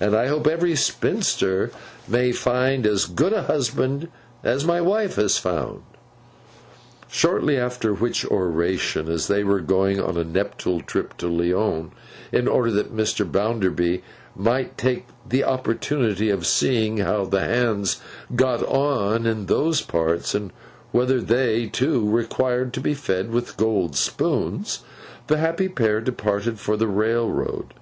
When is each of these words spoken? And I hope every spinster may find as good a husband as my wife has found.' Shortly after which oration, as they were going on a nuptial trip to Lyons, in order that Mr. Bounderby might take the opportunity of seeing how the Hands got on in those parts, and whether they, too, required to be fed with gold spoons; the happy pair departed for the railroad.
And 0.00 0.16
I 0.16 0.26
hope 0.26 0.48
every 0.48 0.74
spinster 0.74 1.70
may 2.08 2.32
find 2.32 2.84
as 2.84 3.04
good 3.04 3.32
a 3.32 3.42
husband 3.44 4.08
as 4.42 4.64
my 4.64 4.80
wife 4.80 5.14
has 5.14 5.38
found.' 5.38 5.82
Shortly 7.08 7.56
after 7.56 7.94
which 7.94 8.26
oration, 8.26 9.08
as 9.08 9.28
they 9.28 9.44
were 9.44 9.60
going 9.60 10.00
on 10.00 10.16
a 10.16 10.24
nuptial 10.24 10.80
trip 10.80 11.16
to 11.18 11.28
Lyons, 11.28 11.92
in 12.32 12.48
order 12.48 12.72
that 12.72 12.92
Mr. 12.92 13.24
Bounderby 13.24 14.02
might 14.34 14.76
take 14.76 15.06
the 15.28 15.44
opportunity 15.44 16.28
of 16.28 16.44
seeing 16.44 16.96
how 16.96 17.24
the 17.26 17.42
Hands 17.42 18.00
got 18.34 18.64
on 18.64 19.26
in 19.26 19.46
those 19.46 19.80
parts, 19.80 20.34
and 20.34 20.50
whether 20.90 21.20
they, 21.20 21.66
too, 21.66 22.10
required 22.10 22.72
to 22.72 22.80
be 22.80 22.94
fed 22.94 23.30
with 23.30 23.56
gold 23.56 23.94
spoons; 23.94 24.80
the 25.28 25.36
happy 25.38 25.68
pair 25.68 26.00
departed 26.00 26.58
for 26.58 26.76
the 26.76 26.88
railroad. 26.88 27.74